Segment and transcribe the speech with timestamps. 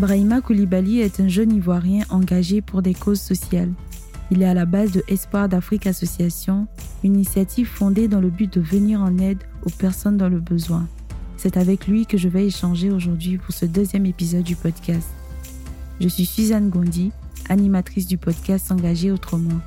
[0.00, 3.70] Brahima Koulibaly est un jeune Ivoirien engagé pour des causes sociales.
[4.30, 6.68] Il est à la base de Espoir d'Afrique Association,
[7.04, 10.88] une initiative fondée dans le but de venir en aide aux personnes dans le besoin.
[11.36, 15.06] C'est avec lui que je vais échanger aujourd'hui pour ce deuxième épisode du podcast.
[16.00, 17.12] Je suis Suzanne Gondi,
[17.50, 19.60] animatrice du podcast S'engager autrement,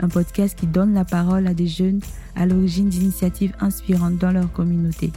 [0.00, 2.00] un podcast qui donne la parole à des jeunes
[2.36, 5.12] à l'origine d'initiatives inspirantes dans leur communauté.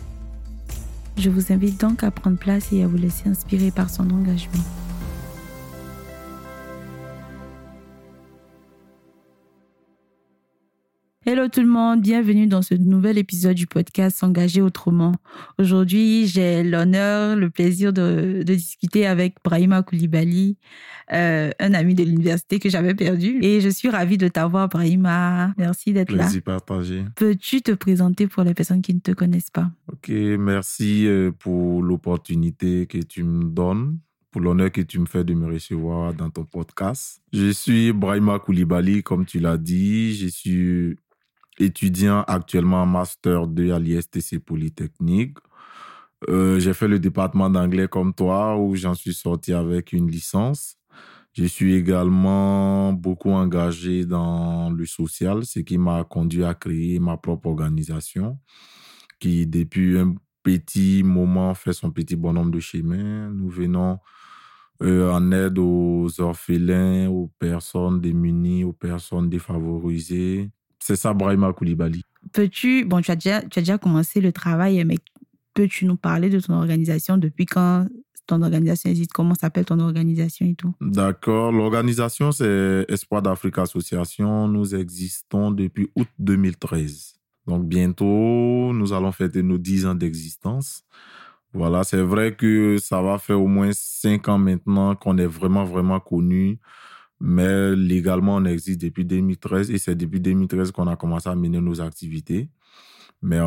[1.18, 4.64] Je vous invite donc à prendre place et à vous laisser inspirer par son engagement.
[11.32, 15.16] Hello tout le monde, bienvenue dans ce nouvel épisode du podcast S'engager autrement.
[15.58, 20.58] Aujourd'hui, j'ai l'honneur, le plaisir de, discuter avec Brahima Koulibaly,
[21.14, 23.40] euh, un ami de l'université que j'avais perdu.
[23.44, 25.54] Et je suis ravie de t'avoir, Brahima.
[25.58, 26.26] Merci d'être là.
[26.26, 27.06] Plaisir partagé.
[27.16, 29.72] Peux-tu te présenter pour les personnes qui ne te connaissent pas?
[29.90, 34.00] Ok, merci euh, pour l'opportunité que tu me donnes
[34.32, 37.22] pour l'honneur que tu me fais de me recevoir dans ton podcast.
[37.34, 40.16] Je suis Brahima Koulibaly, comme tu l'as dit.
[40.16, 40.96] Je suis
[41.62, 45.38] étudiant actuellement en Master 2 à l'ISTC Polytechnique.
[46.30, 50.78] Euh, j'ai fait le département d'anglais comme toi, où j'en suis sorti avec une licence.
[51.34, 57.18] Je suis également beaucoup engagé dans le social, ce qui m'a conduit à créer ma
[57.18, 58.38] propre organisation,
[59.20, 63.30] qui depuis un petit moment fait son petit bonhomme de chemin.
[63.30, 64.00] Nous venons
[64.82, 70.50] euh, en aide aux orphelins, aux personnes démunies, aux personnes défavorisées,
[70.82, 72.04] c'est ça, Brahima Koulibaly.
[72.34, 74.98] Peux-tu, bon, tu as, déjà, tu as déjà commencé le travail, mais
[75.54, 77.88] peux-tu nous parler de ton organisation depuis quand
[78.28, 79.14] ton organisation existe?
[79.14, 80.74] Comment s'appelle ton organisation et tout?
[80.82, 81.52] D'accord.
[81.52, 84.48] L'organisation, c'est Espoir d'Afrique Association.
[84.48, 87.16] Nous existons depuis août 2013.
[87.48, 90.84] Donc, bientôt, nous allons fêter nos 10 ans d'existence.
[91.54, 95.66] Voilà, c'est vrai que ça va faire au moins 5 ans maintenant qu'on est vraiment,
[95.66, 96.60] vraiment connu
[97.22, 101.62] mais légalement, on existe depuis 2013 et c'est depuis 2013 qu'on a commencé à mener
[101.62, 102.50] nos activités.
[103.22, 103.38] Mais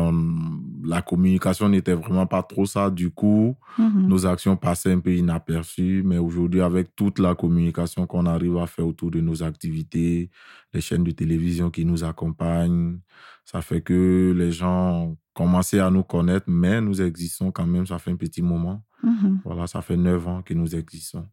[0.85, 2.89] la communication n'était vraiment pas trop ça.
[2.89, 4.07] Du coup, mm-hmm.
[4.07, 6.03] nos actions passaient un peu inaperçues.
[6.05, 10.29] Mais aujourd'hui, avec toute la communication qu'on arrive à faire autour de nos activités,
[10.73, 12.99] les chaînes de télévision qui nous accompagnent,
[13.43, 17.85] ça fait que les gens commencé à nous connaître, mais nous existons quand même.
[17.85, 18.81] Ça fait un petit moment.
[19.03, 19.39] Mm-hmm.
[19.43, 21.27] Voilà, ça fait neuf ans que nous existons.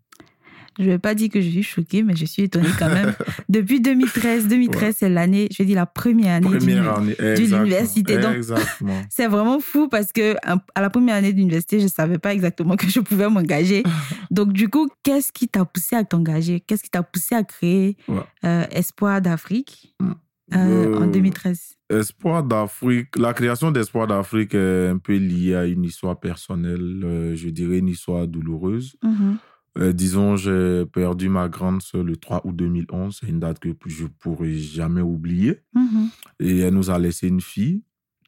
[0.79, 3.15] Je ne vais pas dire que je suis choquée, mais je suis étonnée quand même.
[3.49, 8.19] Depuis 2013, 2013, c'est l'année, je vais dire la première année de l'université.
[8.19, 8.37] Donc,
[9.11, 12.77] c'est vraiment fou parce que à la première année d'université, je ne savais pas exactement
[12.77, 13.83] que je pouvais m'engager.
[14.31, 16.61] Donc, du coup, qu'est-ce qui t'a poussé à t'engager?
[16.61, 17.97] Qu'est-ce qui t'a poussé à créer
[18.45, 20.13] euh, Espoir d'Afrique mm.
[20.55, 25.67] euh, en 2013 euh, Espoir d'Afrique, la création d'Espoir d'Afrique est un peu liée à
[25.67, 28.97] une histoire personnelle, je dirais une histoire douloureuse.
[29.05, 29.37] Mm-hmm.
[29.79, 33.19] Euh, disons, j'ai perdu ma grande sœur le 3 août 2011.
[33.21, 35.61] C'est une date que je pourrai jamais oublier.
[35.75, 36.09] Mm-hmm.
[36.41, 37.83] Et elle nous a laissé une fille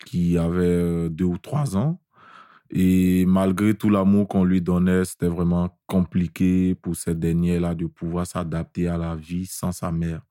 [0.07, 2.01] qui avait euh, deux ou trois ans.
[2.71, 8.27] Et malgré tout l'amour qu'on lui donnait, c'était vraiment compliqué pour cette dernière-là de pouvoir
[8.27, 10.23] s'adapter à la vie sans sa mère.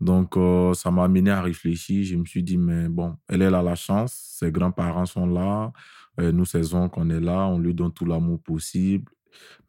[0.00, 2.04] Donc, euh, ça m'a amené à réfléchir.
[2.04, 5.72] Je me suis dit, mais bon, elle, elle a la chance, ses grands-parents sont là,
[6.18, 9.10] nous, ses oncles, on est là, on lui donne tout l'amour possible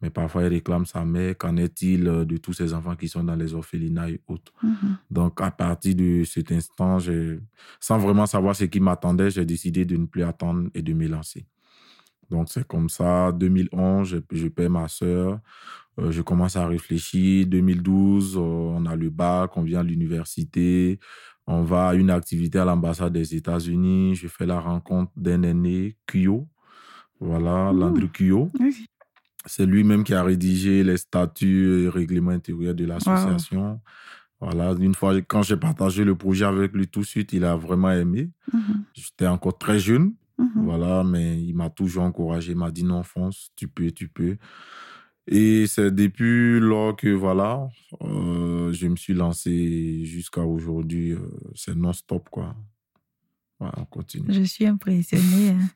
[0.00, 1.36] mais parfois il réclame sa mère.
[1.36, 4.96] Qu'en est-il euh, de tous ces enfants qui sont dans les orphelinats et autres mm-hmm.
[5.10, 6.98] Donc, à partir de cet instant,
[7.80, 11.06] sans vraiment savoir ce qui m'attendait, j'ai décidé de ne plus attendre et de me
[11.06, 11.46] lancer.
[12.30, 13.32] Donc, c'est comme ça.
[13.32, 15.40] 2011, je, je perds ma soeur.
[15.98, 17.46] Euh, je commence à réfléchir.
[17.46, 20.98] 2012, euh, on a le bac, on vient à l'université.
[21.46, 24.14] On va à une activité à l'ambassade des États-Unis.
[24.14, 26.46] Je fais la rencontre d'un aîné, Kyo.
[27.20, 28.50] Voilà, Landry Kyo.
[29.46, 33.80] C'est lui-même qui a rédigé les statuts et règlements intérieurs de l'association.
[34.40, 37.56] Voilà, une fois, quand j'ai partagé le projet avec lui tout de suite, il a
[37.56, 38.30] vraiment aimé.
[38.52, 38.84] Mhm.
[38.94, 40.64] J'étais encore très jeune, mhm.
[40.64, 42.52] voilà, mais il m'a toujours encouragé.
[42.52, 44.36] Il m'a dit non, fonce, tu peux, tu peux.
[45.26, 47.68] Et c'est depuis lors que, voilà,
[48.02, 51.12] euh, je me suis lancé jusqu'à aujourd'hui.
[51.12, 51.18] Euh,
[51.54, 52.54] c'est non-stop, quoi
[53.60, 54.26] on continue.
[54.28, 55.50] Je suis impressionnée.
[55.50, 55.68] Hein.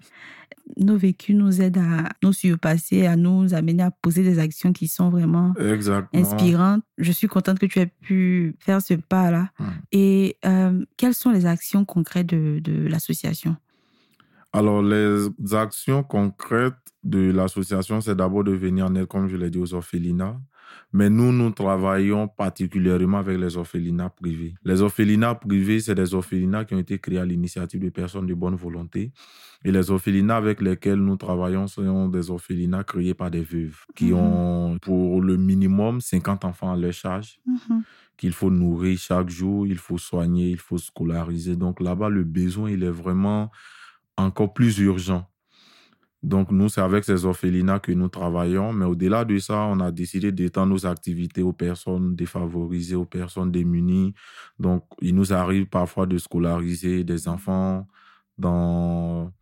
[0.76, 4.86] Nos vécus nous aident à nous surpasser, à nous amener à poser des actions qui
[4.86, 5.52] sont vraiment
[6.14, 6.84] inspirantes.
[6.98, 9.50] Je suis contente que tu aies pu faire ce pas-là.
[9.90, 13.56] Et euh, quelles sont les actions concrètes de, de l'association?
[14.52, 19.50] Alors, les actions concrètes de l'association, c'est d'abord de venir en aide, comme je l'ai
[19.50, 20.40] dit, aux orphelinats.
[20.92, 24.54] Mais nous, nous travaillons particulièrement avec les orphelinats privés.
[24.64, 28.34] Les orphelinats privés, c'est des orphelinats qui ont été créés à l'initiative de personnes de
[28.34, 29.12] bonne volonté.
[29.64, 34.06] Et les orphelinats avec lesquels nous travaillons sont des orphelinats créés par des veuves qui
[34.06, 34.14] mhm.
[34.14, 37.38] ont pour le minimum 50 enfants à leur charge.
[37.46, 37.82] Mhm.
[38.18, 41.56] qu'il faut nourrir chaque jour, il faut soigner, il faut scolariser.
[41.56, 43.50] Donc là-bas, le besoin, il est vraiment
[44.16, 45.26] encore plus urgent.
[46.22, 48.72] Donc, nous, c'est avec ces orphelinats que nous travaillons.
[48.72, 53.50] Mais au-delà de ça, on a décidé d'étendre nos activités aux personnes défavorisées, aux personnes
[53.50, 54.14] démunies.
[54.58, 57.86] Donc, il nous arrive parfois de scolariser des enfants
[58.38, 59.32] dans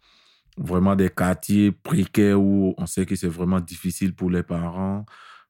[0.59, 5.05] vraiment des quartiers précaires où on sait que c'est vraiment difficile pour les parents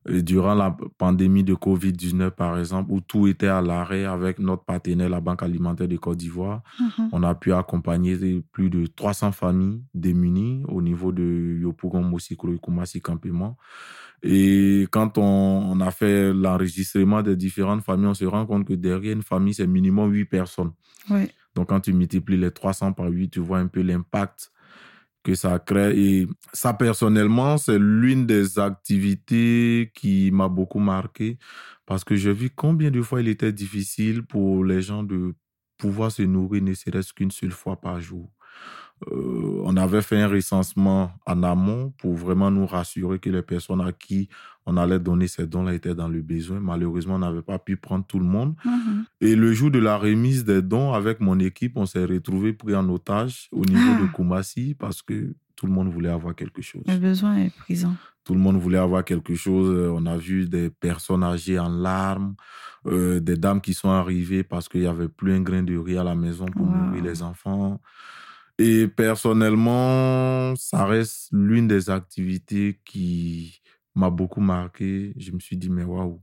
[0.06, 5.10] durant la pandémie de Covid-19, par exemple, où tout était à l'arrêt avec notre partenaire,
[5.10, 7.10] la Banque alimentaire de Côte d'Ivoire, mhm.
[7.12, 12.58] on a pu accompagner plus de 300 familles démunies au niveau de Yopougon, Mosikro et
[12.58, 13.58] Kumasi Campement.
[14.22, 19.14] Et quand on, a fait l'enregistrement des différentes familles, on se rend compte que derrière
[19.14, 20.72] une famille, c'est minimum 8 personnes.
[21.54, 24.50] Donc, quand tu multiplies les 300 par 8, tu vois un peu l'impact
[25.22, 25.98] que ça crée.
[25.98, 31.38] Et ça, personnellement, c'est l'une des activités qui m'a beaucoup marqué
[31.86, 35.34] parce que j'ai vu combien de fois il était difficile pour les gens de
[35.78, 38.30] pouvoir se nourrir ne serait-ce qu'une seule fois par jour.
[39.10, 43.80] Euh, on avait fait un recensement en amont pour vraiment nous rassurer que les personnes
[43.80, 44.28] à qui
[44.66, 46.60] on allait donner ces dons-là étaient dans le besoin.
[46.60, 48.54] Malheureusement, on n'avait pas pu prendre tout le monde.
[48.64, 49.04] Mhm.
[49.20, 52.74] Et le jour de la remise des dons, avec mon équipe, on s'est retrouvé pris
[52.74, 54.12] en otage au niveau de ah.
[54.12, 56.82] Koumassi parce que tout le monde voulait avoir quelque chose.
[56.86, 57.94] Le besoin est présent.
[58.24, 59.74] Tout le monde voulait avoir quelque chose.
[59.74, 62.34] Euh, on a vu des personnes âgées en larmes,
[62.86, 65.98] euh, des dames qui sont arrivées parce qu'il n'y avait plus un grain de riz
[65.98, 67.80] à la maison pour nourrir les enfants.
[68.62, 73.58] Et personnellement, ça reste l'une des activités qui
[73.94, 75.14] m'a beaucoup marqué.
[75.16, 76.20] Je me suis dit, mais waouh.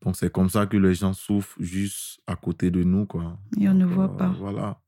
[0.00, 3.06] Donc, c'est comme ça que les gens souffrent juste à côté de nous.
[3.06, 3.36] Quoi.
[3.60, 4.28] Et on ne voit euh, pas.
[4.38, 4.80] Voilà.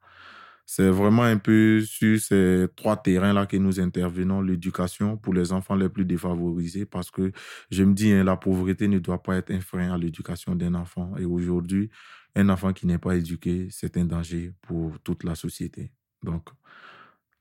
[0.64, 5.74] C'est vraiment un peu sur ces trois terrains-là que nous intervenons, l'éducation pour les enfants
[5.74, 7.32] les plus défavorisés, parce que
[7.72, 10.74] je me dis, hein, la pauvreté ne doit pas être un frein à l'éducation d'un
[10.76, 11.16] enfant.
[11.18, 11.90] Et aujourd'hui,
[12.36, 15.90] un enfant qui n'est pas éduqué, c'est un danger pour toute la société.
[16.22, 16.48] Donc,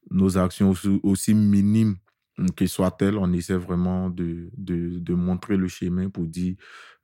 [0.09, 0.73] nos actions
[1.03, 1.97] aussi, minimes
[2.55, 6.55] que soient-elles, on essaie vraiment de, de, montrer le chemin pour dire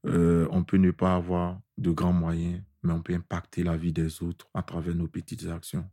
[0.06, 3.94] euh, on peut ne pas avoir de grands moyens, mais on peut impacter la vie
[3.94, 5.85] des autres à travers nos petites actions.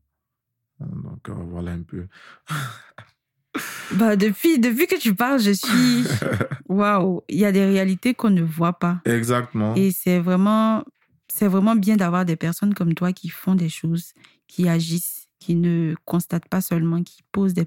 [0.80, 2.06] Donc euh, voilà un peu.
[3.96, 6.04] bah, depuis, depuis que tu parles, je suis.
[6.68, 7.22] Waouh!
[7.28, 9.00] Il y a des réalités qu'on ne voit pas.
[9.04, 9.74] Exactement.
[9.74, 10.84] Et c'est vraiment,
[11.28, 14.12] c'est vraiment bien d'avoir des personnes comme toi qui font des choses,
[14.46, 17.66] qui agissent qui ne constatent pas seulement, qui posent des,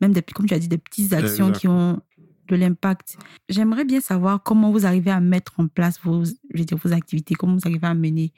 [0.00, 2.00] même des, comme tu as dit, des petites actions qui ont
[2.46, 3.18] de l'impact.
[3.48, 6.22] J'aimerais bien savoir comment vous arrivez à mettre en place vos,
[6.54, 8.32] je dire, vos activités, comment vous arrivez à mener.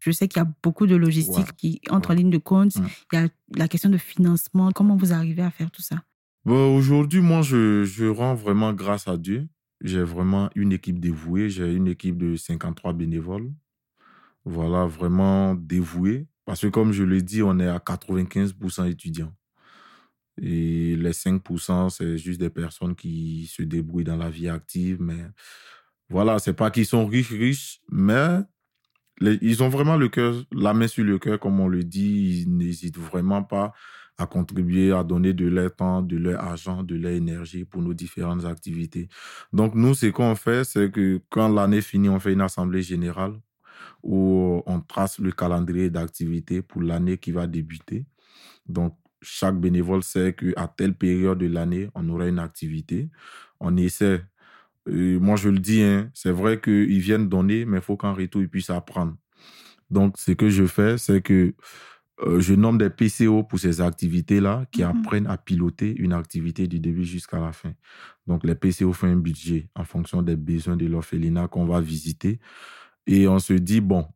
[0.00, 2.74] Je sais qu'il y a beaucoup de logistique qui entre en ligne de compte.
[3.12, 4.70] Il y a la question de financement.
[4.70, 6.02] Comment vous arrivez à faire tout ça?
[6.44, 9.48] Bon, Aujourd'hui, moi, je, je rends vraiment grâce à Dieu.
[9.80, 11.48] J'ai vraiment une équipe dévouée.
[11.48, 13.50] J'ai une équipe de 53 bénévoles.
[14.44, 16.28] Voilà, vraiment dévouée.
[16.46, 19.34] Parce que comme je l'ai dit, on est à 95% étudiants.
[20.40, 24.98] Et les 5%, c'est juste des personnes qui se débrouillent dans la vie active.
[25.00, 25.26] Mais
[26.08, 28.40] voilà, c'est pas qu'ils sont riches, riches, mais
[29.20, 32.42] ils ont vraiment le cœur, la main sur le cœur, comme on le dit.
[32.42, 33.72] Ils n'hésitent vraiment pas
[34.18, 37.92] à contribuer, à donner de leur temps, de leur argent, de leur énergie pour nos
[37.92, 39.08] différentes activités.
[39.52, 43.34] Donc, nous, ce qu'on fait, c'est que quand l'année finit, on fait une assemblée générale
[44.02, 48.06] où on trace le calendrier d'activité pour l'année qui va débuter.
[48.68, 53.10] Donc, chaque bénévole sait qu'à telle période de l'année, on aura une activité.
[53.60, 54.24] On essaie.
[54.86, 58.42] moi, je le dis, hein, c'est vrai qu'ils viennent donner, mais il faut qu'en retour,
[58.42, 59.16] ils puissent apprendre.
[59.90, 61.54] Donc, ce que je fais, c'est que
[62.22, 64.90] euh, je nomme des PCO pour ces activités-là qui mhm.
[64.90, 67.72] apprennent à piloter une activité du début jusqu'à la fin.
[68.26, 72.40] Donc, les PCO font un budget en fonction des besoins de l'orphelinat qu'on va visiter.
[73.06, 74.06] Et on se dit, bon,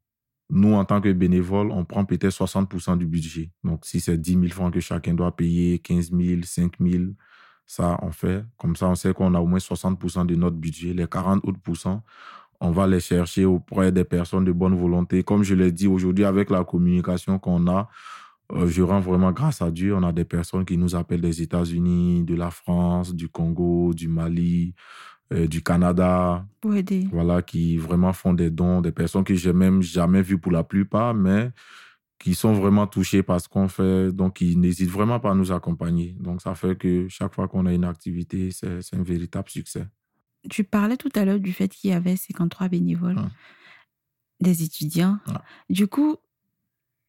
[0.51, 3.51] nous, en tant que bénévoles, on prend peut-être 60% du budget.
[3.63, 7.05] Donc, si c'est 10 000 francs que chacun doit payer, 15 000, 5 000,
[7.67, 8.45] ça, on fait.
[8.57, 10.93] Comme ça, on sait qu'on a au moins 60% de notre budget.
[10.93, 11.61] Les 40 autres
[12.61, 15.23] on va les chercher auprès des personnes de bonne volonté.
[15.23, 17.89] Comme je l'ai dit aujourd'hui, avec la communication qu'on a,
[18.53, 19.95] euh, je rends vraiment grâce à Dieu.
[19.95, 24.09] On a des personnes qui nous appellent des États-Unis, de la France, du Congo, du
[24.09, 24.75] Mali,
[25.33, 26.45] euh, du Canada.
[27.13, 30.65] Voilà, qui vraiment font des dons, des personnes que j'ai même jamais vues pour la
[30.65, 31.51] plupart, mais
[32.19, 34.13] qui sont vraiment touchées par ce qu'on fait.
[34.13, 36.17] Donc, ils n'hésitent vraiment pas à nous accompagner.
[36.19, 39.87] Donc, ça fait que chaque fois qu'on a une activité, c'est un véritable succès.
[40.49, 43.31] tu parlais tout à l'heure du fait qu'il y avait 53 bénévoles, hum.
[44.41, 45.19] des étudiants.
[45.69, 46.17] Du coup,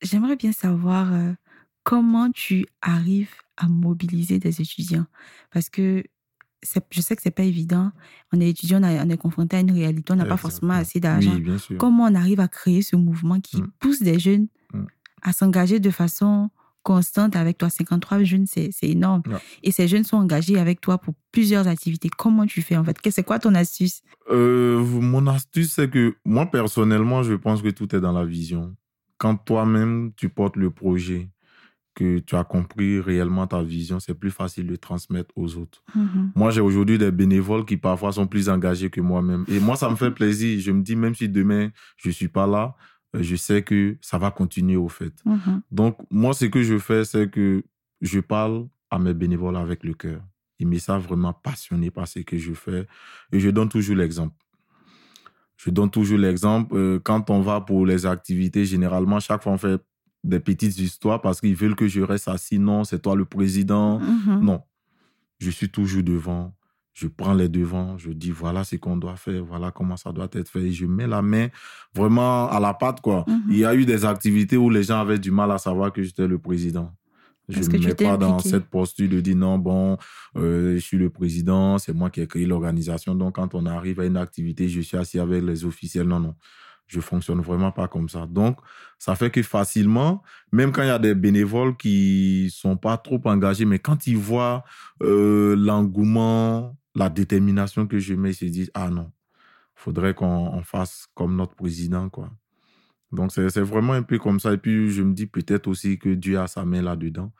[0.01, 1.33] j'aimerais bien savoir euh,
[1.83, 5.05] comment tu arrives à mobiliser des étudiants?
[5.51, 6.03] Parce que
[6.91, 7.91] je sais que c'est pas évident.
[8.31, 11.37] On est étudiant, on, est confronté à une réalité, on n'a pas forcément assez d'argent.
[11.77, 13.71] Comment on arrive à créer ce mouvement qui hum.
[13.79, 14.87] pousse des jeunes hum.
[15.21, 16.49] à s'engager de façon
[16.83, 17.69] constante avec toi?
[17.69, 19.23] 53 jeunes, c'est énorme.
[19.63, 22.09] Et ces jeunes sont engagés avec toi pour plusieurs activités.
[22.09, 22.97] Comment tu fais en fait?
[23.09, 24.01] C'est quoi ton astuce?
[24.29, 28.75] Euh, Mon astuce, c'est que moi, personnellement, je pense que tout est dans la vision.
[29.17, 31.29] Quand toi-même, tu portes le projet,
[31.93, 35.83] que tu as compris réellement ta vision, c'est plus facile de transmettre aux autres.
[35.95, 36.31] Mm-hmm.
[36.35, 39.45] Moi, j'ai aujourd'hui des bénévoles qui parfois sont plus engagés que moi-même.
[39.47, 40.59] Et moi, ça me fait plaisir.
[40.59, 42.75] Je me dis, même si demain, je ne suis pas là,
[43.15, 45.13] euh, je sais que ça va continuer au fait.
[45.25, 45.61] Mm-hmm.
[45.71, 47.63] Donc, moi, ce que je fais, c'est que
[47.99, 50.21] je parle à mes bénévoles avec le cœur.
[50.59, 52.87] Ils me savent vraiment passionnés par ce que je fais
[53.31, 54.35] et je donne toujours l'exemple.
[55.57, 56.75] Je donne toujours l'exemple.
[56.75, 59.81] Euh, quand on va pour les activités, généralement, chaque fois, on fait
[60.23, 62.59] des petites histoires parce qu'ils veulent que je reste assis.
[62.59, 63.99] Non, c'est toi le président.
[63.99, 64.39] Mm-hmm.
[64.39, 64.61] Non,
[65.39, 66.53] je suis toujours devant
[66.93, 70.27] je prends les devants, je dis voilà ce qu'on doit faire, voilà comment ça doit
[70.33, 70.61] être fait.
[70.61, 71.47] Et je mets la main
[71.95, 73.25] vraiment à la pâte, quoi.
[73.27, 73.43] Mhm.
[73.49, 76.03] Il y a eu des activités où les gens avaient du mal à savoir que
[76.03, 76.91] j'étais le président.
[77.49, 79.97] Je ne me mets pas dans cette posture de dire non, bon,
[80.37, 83.13] euh, je suis le président, c'est moi qui ai créé l'organisation.
[83.15, 86.07] Donc, quand on arrive à une activité, je suis assis avec les officiels.
[86.07, 86.35] Non, non
[86.91, 88.27] je fonctionne vraiment pas comme ça.
[88.27, 88.57] Donc,
[88.99, 90.21] ça fait que facilement,
[90.51, 94.17] même quand il y a des bénévoles qui sont pas trop engagés, mais quand ils
[94.17, 94.63] voient
[95.01, 99.11] euh, l'engouement, la détermination que je mets, ils se disent, ah non,
[99.73, 102.29] faudrait qu'on fasse comme notre président, quoi.
[103.11, 104.53] Donc, c'est vraiment un peu comme ça.
[104.53, 107.33] Et puis, je me dis peut-être aussi que Dieu a sa main là-dedans.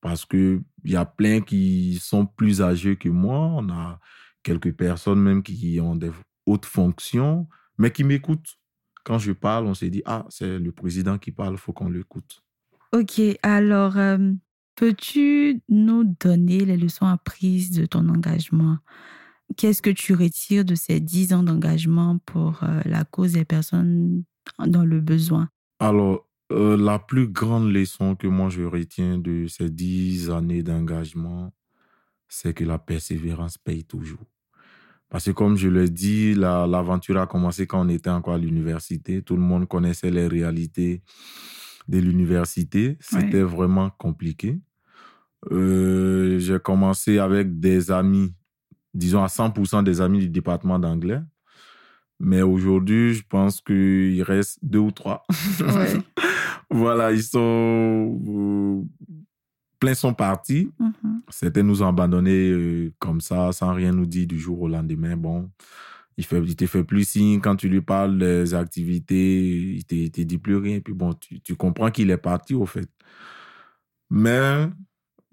[0.00, 3.38] Parce qu'il y a plein qui sont plus âgés que moi.
[3.38, 3.98] On a
[4.44, 6.12] quelques personnes même qui ont des
[6.46, 8.58] hautes fonctions, mais qui m'écoutent.
[9.08, 11.88] Quand je parle, on se dit, ah, c'est le président qui parle, il faut qu'on
[11.88, 12.42] l'écoute.
[12.92, 14.18] Ok, alors, euh,
[14.78, 18.78] Peux-tu nous donner les leçons apprises de ton engagement?
[19.56, 24.22] Qu'est-ce que tu retires de ces dix ans d'engagement pour euh, la cause des personnes
[24.64, 25.48] dans le besoin?
[25.80, 31.52] Alors, euh, la plus grande leçon que moi je retiens de ces dix années d'engagement,
[32.28, 34.26] c'est que la persévérance paye toujours.
[35.10, 39.22] Parce que comme je l'ai dit, l'aventure a commencé quand on était encore à l'université.
[39.22, 41.02] Tout le monde connaissait les réalités
[41.88, 42.98] de l'université.
[43.00, 44.60] C'était vraiment compliqué.
[45.50, 48.34] Euh, j'ai commencé avec des amis,
[48.92, 51.20] disons à 100% des amis du département d'anglais.
[52.20, 55.24] Mais aujourd'hui, je pense qu'il reste deux ou trois.
[56.70, 58.84] voilà, ils sont.
[59.78, 60.70] Plein sont partis.
[60.80, 61.20] Mm-hmm.
[61.30, 65.16] Certains nous ont abandonnés euh, comme ça, sans rien nous dire du jour au lendemain.
[65.16, 65.50] Bon,
[66.16, 67.40] il ne te fait plus signe.
[67.40, 70.80] Quand tu lui parles des activités, il ne te, dit plus rien.
[70.80, 72.88] Puis bon, tu, tu comprends qu'il est parti, au fait.
[74.10, 74.68] Mais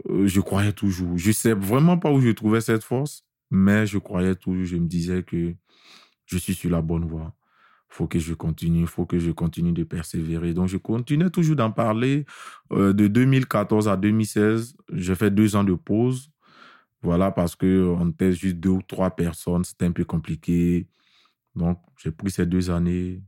[0.10, 1.18] euh, je croyais toujours.
[1.18, 4.66] Je sais vraiment pas où je trouvais cette force, mais je croyais toujours.
[4.66, 5.56] Je me disais que
[6.26, 7.34] je suis sur la bonne voie.
[7.96, 10.54] Faut que je continue, faut que je continue de persévérer.
[10.54, 12.26] Donc, je continuais toujours d'en parler.
[12.74, 16.30] Euh, de 2014 à 2016, j'ai fait deux ans de pause.
[17.02, 20.90] Voilà, parce qu'on était juste deux ou trois personnes, c'était un peu compliqué.
[21.56, 23.24] Donc, j'ai pris ces deux années,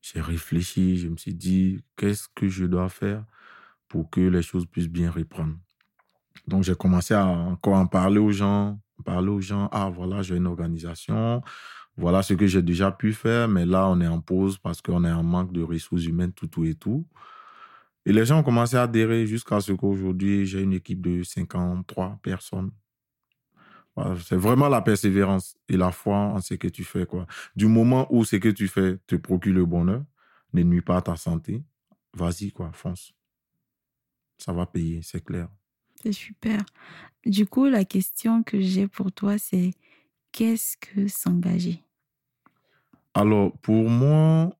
[0.00, 3.24] j'ai réfléchi, je me suis dit, qu'est-ce que je dois faire
[3.86, 5.54] pour que les choses puissent bien reprendre?
[6.48, 10.34] Donc, j'ai commencé à encore en parler aux gens, parler aux gens, ah, voilà, j'ai
[10.34, 11.40] une organisation,
[11.96, 15.04] voilà ce que j'ai déjà pu faire, mais là, on est en pause parce qu'on
[15.04, 17.06] est en manque de ressources humaines, tout, tout et tout.
[18.04, 22.18] Et les gens ont commencé à adhérer jusqu'à ce qu'aujourd'hui, j'ai une équipe de 53
[22.22, 22.72] personnes.
[24.24, 27.06] c'est vraiment la persévérance et la foi en ce que tu fais.
[27.06, 27.26] Quoi.
[27.54, 30.02] Du moment où ce que tu fais te procure le bonheur,
[30.52, 31.62] ne nuit pas à ta santé,
[32.14, 33.14] vas-y, quoi, fonce.
[34.38, 35.48] Ça va payer, c'est clair.
[36.02, 36.64] C'est super.
[37.24, 39.70] Du coup, la question que j'ai pour toi, c'est
[40.32, 41.82] qu'est-ce que s'engager?
[43.14, 44.56] Alors, pour moi,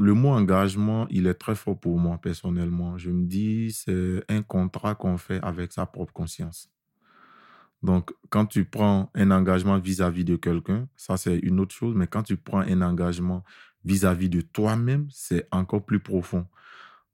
[0.00, 2.98] le mot engagement, il est très fort pour moi personnellement.
[2.98, 6.70] Je me dis, c'est un contrat qu'on fait avec sa propre conscience.
[7.82, 12.06] Donc, quand tu prends un engagement vis-à-vis de quelqu'un, ça c'est une autre chose, mais
[12.06, 13.44] quand tu prends un engagement
[13.84, 16.46] vis à -vis de toi-même, c'est encore plus profond.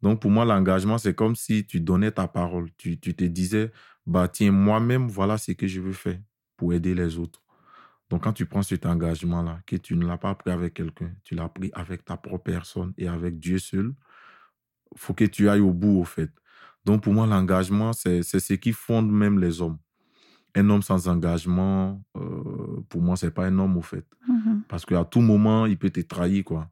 [0.03, 2.71] Donc, pour moi, l'engagement, c'est comme si tu donnais ta parole.
[2.79, 3.73] Tu, te disais,
[4.07, 6.21] bah, tiens, moi-même, voilà ce que je veux faire
[6.61, 7.41] pour aider les autres.
[8.11, 11.35] Donc, quand tu prends cet engagement-là, que tu ne l'as pas pris avec quelqu'un, tu
[11.35, 13.95] l'as pris avec ta propre personne et avec Dieu seul,
[14.95, 16.31] faut que tu ailles au bout, au fait.
[16.85, 19.79] Donc, pour moi, l'engagement, c'est ce qui fonde même les hommes.
[20.55, 24.07] un homme sans engagement, euh, pour moi, c'est pas un homme, au fait.
[24.29, 24.63] Mm-hmm.
[24.69, 26.69] Parce qu'à tout moment, il peut te trahir, quoi.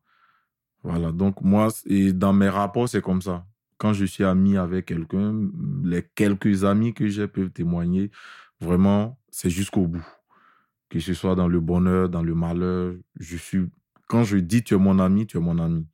[0.83, 1.13] Voilà.
[1.13, 3.47] Donc, moi, et dans mes rapports, c'est comme ça.
[3.79, 5.49] Quand je suis ami avec quelqu'un,
[5.83, 8.11] les quelques amis que j'ai peuvent témoigner,
[8.61, 10.07] vraiment, c'est jusqu'au bout.
[10.89, 13.67] Que ce soit dans le bonheur, dans le malheur, je suis.
[14.09, 15.87] Quand je dis tu es mon ami, tu es mon ami.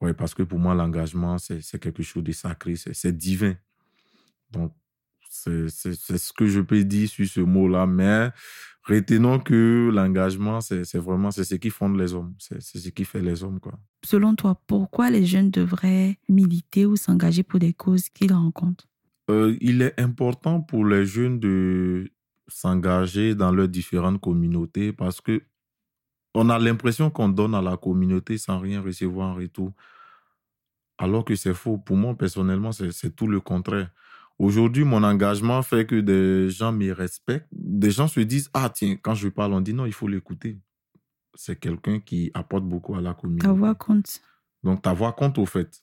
[0.00, 3.54] Oui, parce que pour moi, l'engagement, c'est quelque chose de sacré, c'est divin.
[4.50, 4.74] Donc,
[5.28, 7.86] c'est ce que je peux dire sur ce mot-là.
[7.86, 8.30] Mais
[8.82, 12.34] retenons que l'engagement, c'est vraiment c'est ce qui fonde les hommes.
[12.38, 13.60] C'est ce qui fait les hommes.
[13.60, 13.78] Quoi.
[14.04, 18.88] Selon toi, pourquoi les jeunes devraient militer ou s'engager pour des causes qu'ils rencontrent?
[19.30, 22.10] Euh, Il est important pour les jeunes de
[22.50, 25.42] s'engager dans leurs différentes communautés parce que
[26.34, 29.72] on a l'impression qu'on donne à la communauté sans rien recevoir en retour.
[30.98, 31.78] Alors que c'est faux.
[31.78, 33.90] Pour moi, personnellement, c'est tout le contraire.
[34.38, 37.48] Aujourd'hui, mon engagement fait que des gens me respectent.
[37.52, 40.58] Des gens se disent, ah tiens, quand je parle, on dit non, il faut l'écouter.
[41.34, 43.46] C'est quelqu'un qui apporte beaucoup à la communauté.
[43.46, 44.20] Ta voix compte.
[44.62, 45.82] Donc ta voix compte au fait.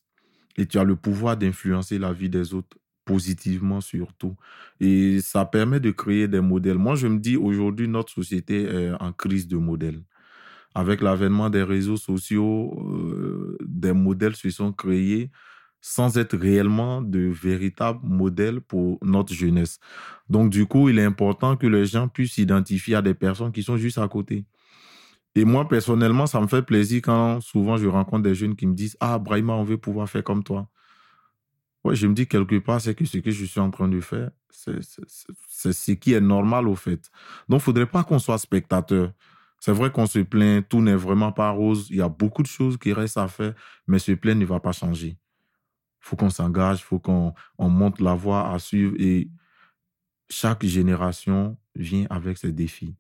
[0.56, 2.78] Et tu as le pouvoir d'influencer la vie des autres
[3.08, 4.36] positivement surtout.
[4.82, 6.78] Et ça permet de créer des modèles.
[6.78, 10.04] Moi, je me dis, aujourd'hui, notre société est en crise de modèles.
[10.76, 15.32] Avec l'avènement des réseaux sociaux, euh, des modèles se sont créés
[15.82, 19.80] sans être réellement de véritables modèles pour notre jeunesse.
[20.30, 23.64] Donc, du coup, il est important que les gens puissent s'identifier à des personnes qui
[23.64, 24.46] sont juste à côté.
[25.36, 28.74] Et moi, personnellement, ça me fait plaisir quand souvent je rencontre des jeunes qui me
[28.76, 30.68] disent Ah, Brahima, on veut pouvoir faire comme toi.
[31.94, 34.32] Je me dis quelque part, c'est que ce que je suis en train de faire,
[34.50, 37.10] c'est ce qui est normal au fait.
[37.48, 39.12] Donc, il ne faudrait pas qu'on soit spectateur.
[39.60, 41.88] C'est vrai qu'on se plaint, tout n'est vraiment pas rose.
[41.90, 43.54] Il y a beaucoup de choses qui restent à faire,
[43.88, 45.18] mais se plaindre ne va pas changer
[46.08, 48.96] faut qu'on s'engage, il faut qu'on on monte la voie à suivre.
[48.98, 49.30] Et
[50.30, 52.96] chaque génération vient avec ses défis.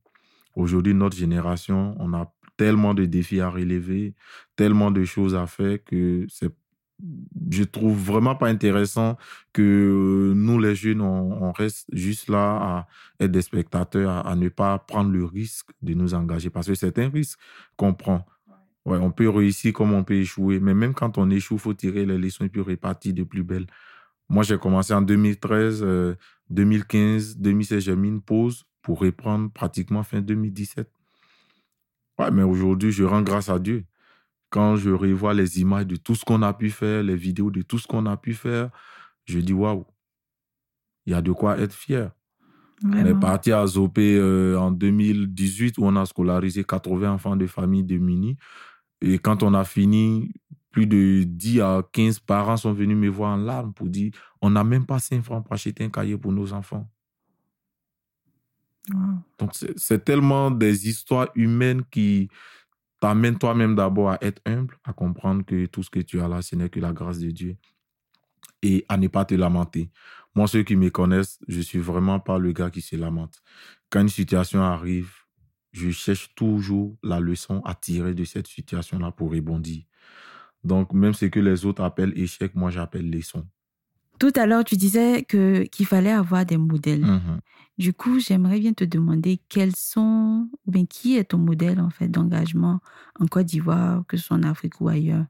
[0.55, 4.15] Aujourd'hui, notre génération, on a tellement de défis à relever,
[4.55, 6.53] tellement de choses à faire que c'est
[7.51, 9.17] je trouve vraiment pas intéressant
[9.53, 12.87] que nous, les jeunes, on, reste juste là à
[13.19, 16.97] être des spectateurs, à, ne pas prendre le risque de nous engager parce que c'est
[16.99, 17.39] un risque
[17.75, 18.25] qu'on prend.
[18.85, 21.73] Ouais, on peut réussir comme on peut échouer, mais même quand on échoue, il faut
[21.73, 23.67] tirer les leçons et puis repartir de plus belle.
[24.29, 26.15] Moi, j'ai commencé en 2013,
[26.49, 30.89] 2015, 2016, j'ai mis une pause pour reprendre pratiquement fin 2017.
[32.19, 33.85] Ouais, mais aujourd'hui, je rends grâce à Dieu.
[34.49, 37.61] Quand je revois les images de tout ce qu'on a pu faire, les vidéos de
[37.61, 38.69] tout ce qu'on a pu faire,
[39.25, 39.85] je dis waouh,
[41.05, 42.11] il y a de quoi être fier.
[42.83, 47.47] On est parti à Zopé euh, en 2018 où on a scolarisé 80 enfants de
[47.47, 48.37] familles démunies.
[49.01, 50.31] Et quand on a fini,
[50.71, 54.51] plus de 10 à 15 parents sont venus me voir en larmes pour dire on
[54.51, 56.87] n'a même pas 5 francs pour acheter un cahier pour nos enfants.
[59.37, 62.29] Donc, c'est tellement des histoires humaines qui
[62.99, 66.41] t'amènent toi-même d'abord à être humble, à comprendre que tout ce que tu as là,
[66.41, 67.57] ce n'est que la grâce de Dieu
[68.61, 69.91] et à ne pas te lamenter.
[70.35, 73.41] Moi, ceux qui me connaissent, je suis vraiment pas le gars qui se lamente.
[73.89, 75.11] Quand une situation arrive,
[75.71, 79.83] je cherche toujours la leçon à tirer de cette situation-là pour rebondir.
[80.63, 83.47] Donc, même ce que les autres appellent échec, moi, j'appelle leçon.
[84.19, 87.05] Tout à l'heure, tu disais que qu'il fallait avoir des modèles.
[87.05, 87.39] Mmh
[87.77, 92.07] du coup, j'aimerais bien te demander quels sont, ben, qui est ton modèle en fait
[92.07, 92.79] d'engagement
[93.19, 95.25] en Côte d'Ivoire, que ce soit en Afrique ou ailleurs?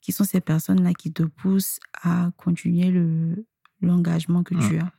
[0.00, 3.44] Qui sont ces personnes-là qui te poussent à continuer le
[3.82, 4.80] l'engagement que tu mmh.
[4.80, 4.92] as?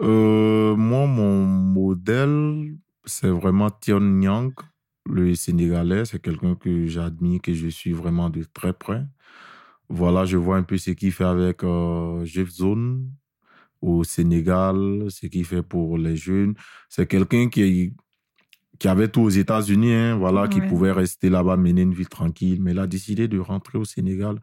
[0.00, 2.74] Euh, Moi, mon modèle,
[3.04, 4.52] c'est vraiment Tion Nyang,
[5.04, 6.06] le Sénégalais.
[6.06, 9.04] C'est quelqu'un que j'admire, que je suis vraiment de très près.
[9.88, 13.10] Voilà, je vois un peu ce qu'il fait avec euh, Jeff Zone
[13.80, 16.54] au Sénégal, ce qu'il fait pour les jeunes.
[16.88, 17.92] C'est quelqu'un qui,
[18.78, 22.60] qui avait tout aux États-Unis, hein, voilà, qui pouvait rester là-bas, mener une vie tranquille,
[22.60, 24.40] mais il a décidé de rentrer au Sénégal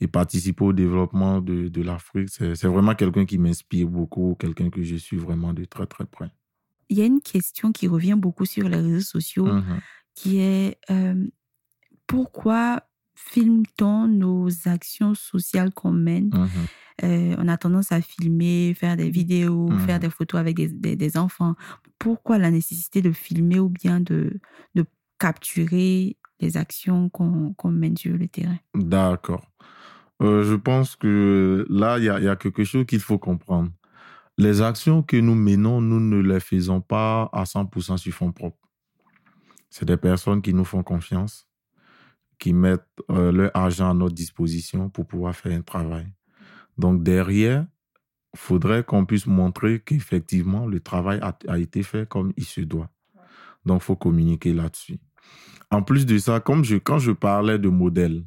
[0.00, 2.28] et participer au développement de, de l'Afrique.
[2.30, 6.30] C'est vraiment quelqu'un qui m'inspire beaucoup, quelqu'un que je suis vraiment de très, très près
[6.92, 9.80] il y a une question qui revient beaucoup sur les réseaux sociaux, mmh
[10.14, 11.26] qui est euh,
[12.06, 12.82] pourquoi
[13.30, 16.48] filme-t-on nos actions sociales qu'on mène mmh
[17.04, 20.96] euh, On a tendance à filmer, faire des vidéos, mmh faire des photos avec des,
[20.96, 21.54] des, enfants.
[21.98, 24.40] Pourquoi la nécessité de filmer ou bien de,
[24.74, 24.84] de
[25.18, 28.58] capturer les actions qu'on mène sur le terrain?
[28.74, 29.50] D'accord.
[30.22, 33.70] Euh, je pense que là, il y, y a quelque chose qu'il faut comprendre
[34.38, 38.58] les actions que nous menons, nous ne les faisons pas à 100% sur fond propre.
[39.70, 41.48] C'est des personnes qui nous font confiance,
[42.42, 46.08] qui mettent euh, leur argent à notre disposition pour pouvoir faire un travail.
[46.76, 47.64] Donc derrière,
[48.34, 52.90] faudrait qu'on puisse montrer qu'effectivement, le travail a, été fait comme il se doit.
[53.64, 54.98] Donc, il faut communiquer là-dessus.
[55.70, 58.24] En plus de ça, comme je, quand je parlais de modèle,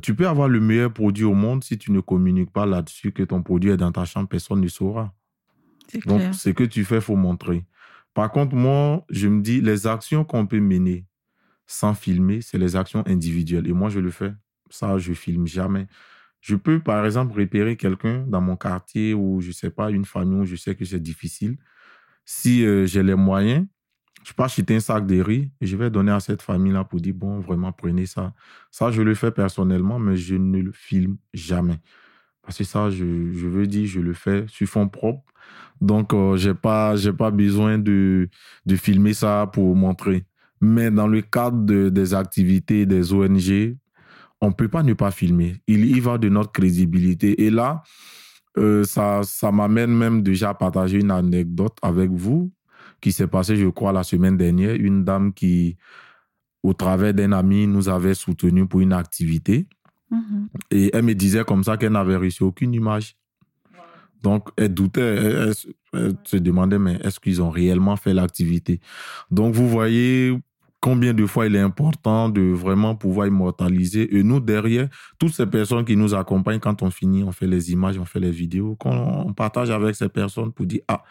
[0.00, 3.24] tu peux avoir le meilleur produit au monde si tu ne communiques pas là-dessus que
[3.24, 5.12] ton produit est dans ta chambre, personne ne saura.
[6.06, 7.66] Donc, ce que tu fais, il faut montrer.
[8.14, 11.09] Par contre, moi, je me dis, les actions qu'on peut mener
[11.70, 13.68] sans filmer, c'est les actions individuelles.
[13.68, 14.32] Et moi, je le fais.
[14.70, 15.86] Ça, je filme jamais.
[16.40, 20.04] Je peux, par exemple, repérer quelqu'un dans mon quartier ou, je ne sais pas, une
[20.04, 21.58] famille où je sais que c'est difficile.
[22.24, 23.66] Si euh, j'ai les moyens,
[24.24, 27.00] je peux acheter un sac de riz et je vais donner à cette famille-là pour
[27.00, 28.34] dire, bon, vraiment, prenez ça.
[28.72, 31.78] Ça, je le fais personnellement, mais je ne le filme jamais.
[32.42, 35.22] Parce que ça, je, veux dire, je le fais sur fond propre.
[35.80, 38.28] Donc, euh, je n'ai pas, besoin de
[38.76, 40.24] filmer ça pour montrer.
[40.60, 43.76] Mais dans le cadre des activités des ONG,
[44.40, 45.56] on ne peut pas ne pas filmer.
[45.66, 47.44] Il y va de notre crédibilité.
[47.44, 47.82] Et là,
[48.58, 52.50] euh, ça, ça m'amène même déjà à partager une anecdote avec vous
[53.00, 54.74] qui s'est passée, je crois, la semaine dernière.
[54.74, 55.76] Une dame qui,
[56.62, 59.66] au travers d'un ami, nous avait soutenu pour une activité.
[60.10, 60.48] Mm-hmm.
[60.70, 63.16] Et elle me disait comme ça qu'elle n'avait reçu aucune image.
[64.22, 65.52] Donc, elle doutait, elle,
[65.94, 68.80] elle se demandait, mais est-ce qu'ils ont réellement fait l'activité?
[69.30, 70.38] Donc, vous voyez,
[70.80, 74.16] combien de fois il est important de vraiment pouvoir immortaliser.
[74.16, 74.88] Et nous, derrière,
[75.18, 78.20] toutes ces personnes qui nous accompagnent, quand on finit, on fait les images, on fait
[78.20, 81.02] les vidéos, qu'on partage avec ces personnes pour dire, ah,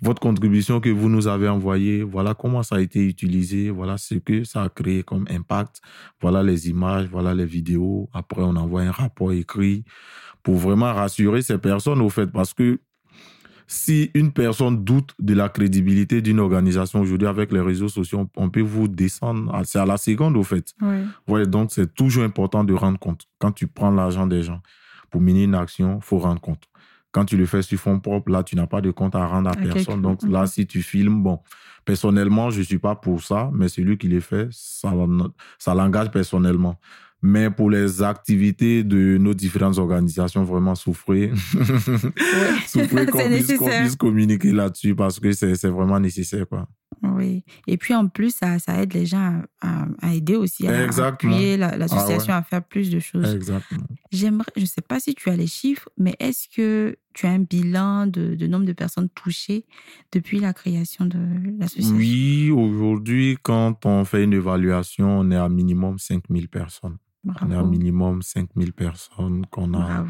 [0.00, 4.16] votre contribution que vous nous avez envoyée, voilà comment ça a été utilisé, voilà ce
[4.16, 5.80] que ça a créé comme impact,
[6.20, 8.10] voilà les images, voilà les vidéos.
[8.12, 9.84] Après, on envoie un rapport écrit
[10.42, 12.80] pour vraiment rassurer ces personnes, au fait, parce que
[13.72, 18.50] si une personne doute de la crédibilité d'une organisation aujourd'hui avec les réseaux sociaux, on
[18.50, 19.50] peut vous descendre.
[19.64, 20.74] C'est à la seconde, au fait.
[20.82, 21.46] Oui.
[21.48, 23.26] donc, c'est toujours important de rendre compte.
[23.38, 24.60] Quand tu prends l'argent des gens
[25.10, 26.64] pour mener une action, il faut rendre compte.
[27.12, 29.48] Quand tu le fais sur fond propre, là, tu n'as pas de compte à rendre
[29.48, 30.02] à personne.
[30.02, 31.40] Donc, là, si tu filmes, bon,
[31.86, 34.92] personnellement, je ne suis pas pour ça, mais celui qui le fait, ça,
[35.58, 36.78] ça l'engage personnellement.
[37.22, 41.32] Mais pour les activités de nos différentes organisations, vraiment souffrir.
[42.66, 46.48] souffrir qu'on puisse, communiquer là-dessus parce que c'est vraiment nécessaire.
[46.48, 46.66] Quoi.
[47.02, 47.44] Oui.
[47.66, 51.56] Et puis en plus, ça, ça aide les gens à, à aider aussi, à, appuyer
[51.56, 53.34] l'association à faire plus de choses.
[53.34, 53.86] Exactement.
[54.10, 57.30] J'aimerais, je ne sais pas si tu as les chiffres, mais est-ce que tu as
[57.30, 59.64] un bilan de, de, nombre de personnes touchées
[60.12, 61.18] depuis la création de
[61.58, 61.96] l'association?
[61.96, 66.98] Oui, aujourd'hui, quand on fait une évaluation, on est à minimum 5000 personnes.
[67.24, 70.04] On est un minimum 5000 personnes qu'on a,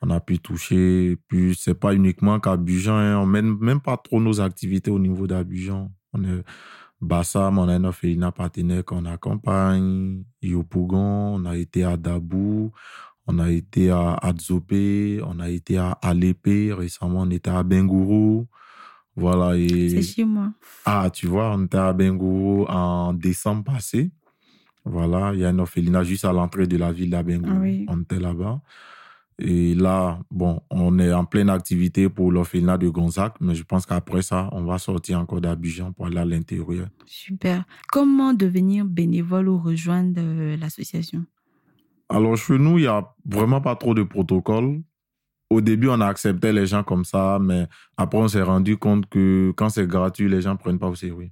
[0.00, 1.18] on a pu toucher.
[1.26, 2.96] Puis, c'est pas uniquement qu'Abidjan.
[2.96, 3.18] Hein.
[3.18, 5.90] On mène même pas trop nos activités au niveau d'Abidjan.
[6.12, 6.44] On est
[7.00, 10.24] Bassam, on a une orphelinat partenaire qu'on accompagne.
[10.42, 12.72] Yopougon, on a été à Dabou.
[13.26, 15.20] On a été à Adzopé.
[15.24, 16.72] On a été à Alépé.
[16.72, 18.46] Récemment, on était à Bengourou.
[19.14, 19.56] Voilà.
[19.68, 20.52] C'est chez moi.
[20.84, 24.10] Ah, tu vois, on était à Bengourou en décembre passé.
[24.84, 27.50] Voilà, il y a une orphelinat juste à l'entrée de la ville d'Abengo.
[27.88, 28.60] On était là-bas.
[29.40, 33.86] Et là, bon, on est en pleine activité pour l'orphelinat de Gonzac, mais je pense
[33.86, 36.88] qu'après ça, on va sortir encore d'Abidjan pour aller à l'intérieur.
[37.06, 37.64] Super.
[37.92, 41.24] Comment devenir bénévole ou rejoindre euh, l'association?
[42.08, 44.82] Alors, chez nous, il n'y a vraiment pas trop de protocole.
[45.50, 49.08] Au début, on a accepté les gens comme ça, mais après, on s'est rendu compte
[49.08, 51.30] que quand c'est gratuit, les gens ne prennent pas au sérieux.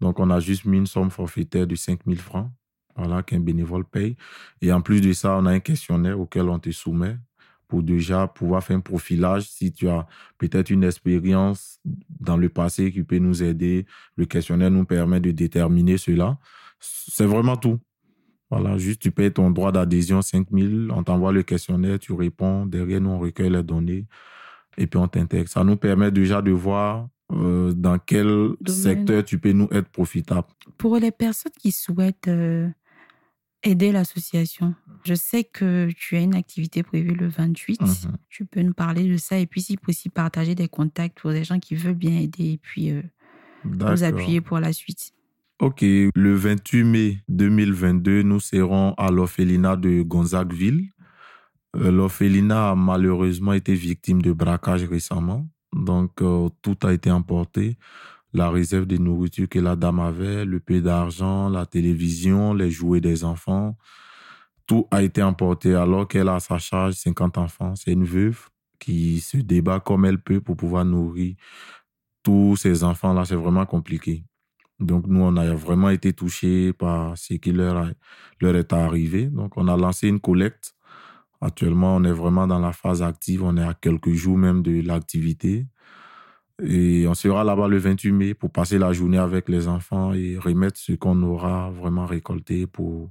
[0.00, 2.50] Donc, on a juste mis une somme forfaitaire de 5000 francs
[2.96, 4.16] voilà, qu'un bénévole paye.
[4.60, 7.16] Et en plus de ça, on a un questionnaire auquel on te soumet
[7.68, 9.48] pour déjà pouvoir faire un profilage.
[9.48, 10.06] Si tu as
[10.38, 11.80] peut-être une expérience
[12.20, 16.38] dans le passé qui peut nous aider, le questionnaire nous permet de déterminer cela.
[16.78, 17.78] C'est vraiment tout.
[18.50, 23.00] Voilà, juste tu payes ton droit d'adhésion 5000, on t'envoie le questionnaire, tu réponds, derrière
[23.00, 24.06] nous on recueille les données
[24.76, 25.48] et puis on t'intègre.
[25.48, 30.46] Ça nous permet déjà de voir euh, dans quel secteur tu peux nous être profitable.
[30.76, 32.68] Pour les personnes qui souhaitent euh,
[33.64, 34.74] aider l'association.
[35.04, 37.80] Je sais que tu as une activité prévue le 28.
[37.80, 38.16] Mhm.
[38.28, 41.44] Tu peux nous parler de ça et puis, si possible, partager des contacts pour des
[41.44, 43.02] gens qui veulent bien aider et puis euh,
[43.64, 45.12] nous appuyer pour la suite.
[45.60, 50.90] Ok, le 28 mai 2022, nous serons à l'orphelinat de Gonzagueville.
[51.76, 57.76] Euh, l'orphelinat a malheureusement été victime de braquage récemment, donc euh, tout a été emporté
[58.34, 63.00] la réserve de nourriture que la dame avait, le peu d'argent, la télévision, les jouets
[63.00, 63.76] des enfants.
[64.66, 67.74] Tout a été emporté alors qu'elle a à sa charge 50 enfants.
[67.76, 71.36] C'est une veuve qui se débat comme elle peut pour pouvoir nourrir
[72.22, 73.24] tous ces enfants-là.
[73.24, 74.24] C'est vraiment compliqué.
[74.80, 77.90] Donc, nous, on a vraiment été touchés par ce qui leur,
[78.40, 79.26] leur est arrivé.
[79.26, 80.74] Donc, on a lancé une collecte
[81.44, 83.42] Actuellement, on est vraiment dans la phase active.
[83.42, 85.66] On est à quelques jours même de l'activité.
[86.62, 90.38] Et on sera là-bas le 28 mai pour passer la journée avec les enfants et
[90.38, 93.10] remettre ce qu'on aura vraiment récolté pour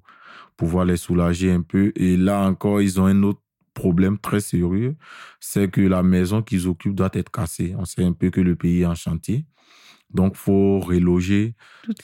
[0.55, 1.91] pouvoir les soulager un peu.
[1.95, 3.41] Et là encore, ils ont un autre
[3.73, 4.95] problème très sérieux,
[5.39, 7.75] c'est que la maison qu'ils occupent doit être cassée.
[7.77, 9.45] On sait un peu que le pays est en chantier.
[10.13, 11.55] Donc, faut reloger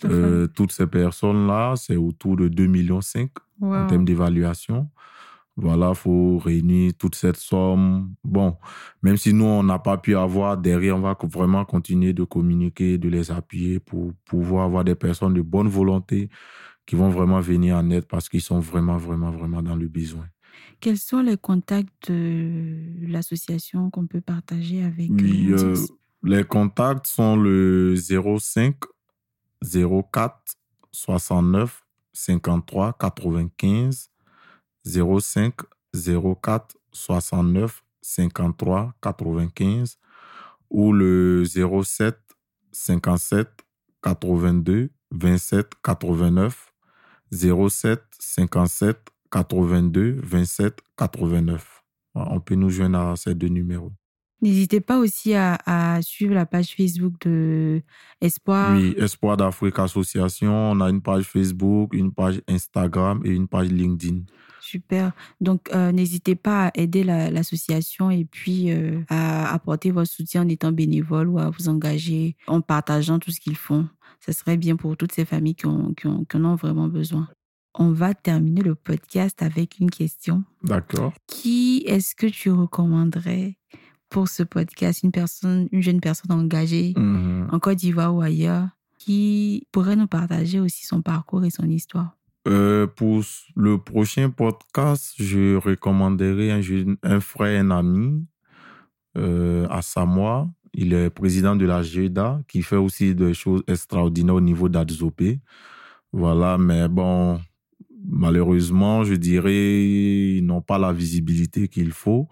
[0.05, 1.75] euh, toutes ces personnes-là.
[1.77, 2.99] C'est autour de 2,5 millions
[3.61, 4.89] en termes d'évaluation.
[5.61, 8.13] Voilà, faut réunir toute cette somme.
[8.23, 8.57] Bon,
[9.01, 12.97] même si nous, on n'a pas pu avoir derrière, on va vraiment continuer de communiquer,
[12.97, 16.29] de les appuyer pour pouvoir avoir des personnes de bonne volonté
[16.85, 20.25] qui vont vraiment venir en aide parce qu'ils sont vraiment, vraiment, vraiment dans le besoin.
[20.79, 25.75] Quels sont les contacts de l'association qu'on peut partager avec oui, euh,
[26.23, 28.75] Les contacts sont le 05
[29.61, 30.35] 04
[30.91, 34.08] 69 53 95
[34.89, 35.53] 05
[35.93, 39.97] 04 69 53 95
[40.69, 42.17] ou le 07
[42.71, 43.47] 57
[44.01, 46.73] 82 27 89
[47.31, 48.97] 07 57
[49.31, 51.83] 82 27 89.
[52.15, 53.91] On peut nous joindre à ces deux numéros.
[54.41, 57.81] N'hésitez pas aussi à, suivre la page Facebook de
[58.21, 58.77] Espoir.
[58.77, 60.53] Oui, Espoir d'Afrique Association.
[60.71, 64.21] On a une page Facebook, une page Instagram et une page LinkedIn.
[64.59, 65.11] Super.
[65.41, 70.47] Donc, euh, n'hésitez pas à aider l'association et puis euh, à apporter votre soutien en
[70.47, 73.87] étant bénévole ou à vous engager en partageant tout ce qu'ils font.
[74.25, 75.67] Ce serait bien pour toutes ces familles qui,
[75.97, 77.27] qui en ont vraiment besoin.
[77.75, 80.43] On va terminer le podcast avec une question.
[80.63, 81.13] D'accord.
[81.27, 83.57] Qui est-ce que tu recommanderais
[84.09, 87.47] pour ce podcast, une personne, une jeune personne engagée mhm.
[87.51, 88.67] en Côte d'Ivoire ou ailleurs,
[88.97, 92.18] qui pourrait nous partager aussi son parcours et son histoire?
[92.49, 93.23] Euh, pour
[93.55, 96.61] le prochain podcast, je recommanderais un,
[97.03, 98.25] un frère, un ami
[99.17, 100.49] euh, à Samoa.
[100.73, 105.39] Il est président de la GEDA, qui fait aussi des choses extraordinaires au niveau d'Adzopé.
[106.11, 107.39] Voilà, mais bon,
[108.07, 112.27] malheureusement, je dirais, ils n'ont pas la visibilité qu'il faut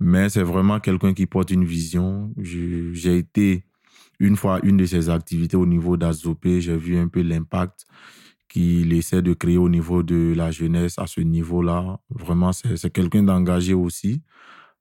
[0.00, 2.32] mais c'est vraiment quelqu'un qui porte une vision.
[2.38, 3.64] J'ai été
[4.20, 7.86] une fois une de ses activités au niveau d'Azopé, j'ai vu un peu l'impact
[8.48, 12.00] qu'il essaie de créer au niveau de la jeunesse à ce niveau-là.
[12.10, 14.22] Vraiment, c'est quelqu'un d'engagé aussi.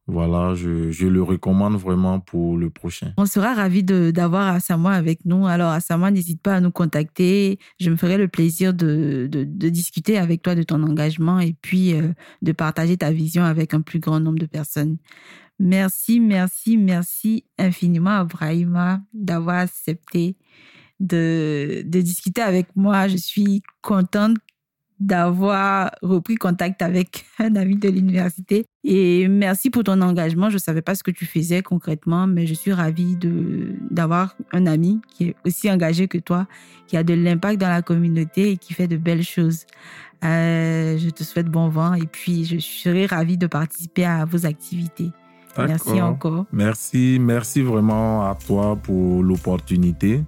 [0.10, 3.12] Voilà, je, le recommande vraiment pour le prochain.
[3.18, 5.48] On sera ravis d'avoir Asama avec nous.
[5.48, 7.60] Alors, Asama, n'hésite pas à nous contacter.
[7.78, 12.14] Je me ferai le plaisir de, discuter avec toi de ton engagement et puis euh,
[12.42, 14.98] de partager ta vision avec un plus grand nombre de personnes.
[15.60, 20.38] Merci, merci, merci infiniment à Brahima d'avoir accepté
[21.00, 23.08] de, de discuter avec moi.
[23.08, 24.38] Je suis contente
[25.00, 28.66] d'avoir repris contact avec un ami de l'université.
[28.84, 30.50] Et merci pour ton engagement.
[30.50, 34.36] Je ne savais pas ce que tu faisais concrètement, mais je suis ravie de, d'avoir
[34.52, 36.48] un ami qui est aussi engagé que toi,
[36.88, 39.66] qui a de l'impact dans la communauté et qui fait de belles choses.
[40.24, 44.48] Euh, je te souhaite bon vent et puis je serai ravie de participer à vos
[44.48, 45.12] activités.
[45.60, 46.46] Merci encore.
[46.52, 50.24] Merci, merci vraiment à toi pour l'opportunité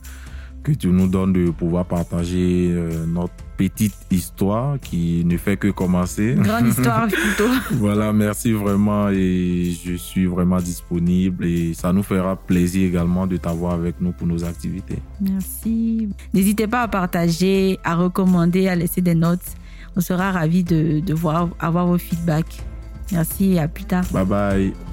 [0.63, 5.67] que tu nous donnes de pouvoir partager euh, notre petite histoire qui ne fait que
[5.69, 6.35] commencer.
[6.37, 7.49] Grande histoire plutôt.
[7.73, 13.37] voilà, merci vraiment et je suis vraiment disponible et ça nous fera plaisir également de
[13.37, 14.99] t'avoir avec nous pour nos activités.
[15.21, 16.09] Merci.
[16.33, 19.55] N'hésitez pas à partager, à recommander, à laisser des notes.
[19.95, 22.63] On sera ravis de, de voir, avoir vos feedbacks.
[23.11, 24.05] Merci et à plus tard.
[24.13, 24.88] Bye bye.